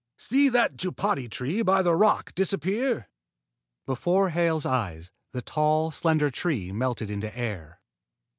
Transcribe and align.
See 0.17 0.49
that 0.49 0.77
jupati 0.77 1.29
tree 1.29 1.61
by 1.61 1.83
the 1.83 1.93
rock 1.95 2.33
disappear?" 2.33 3.07
Before 3.85 4.29
Hale's 4.31 4.65
eyes, 4.65 5.11
the 5.31 5.43
tall, 5.43 5.91
slender 5.91 6.31
tree 6.31 6.71
melted 6.71 7.11
into 7.11 7.37
air. 7.37 7.81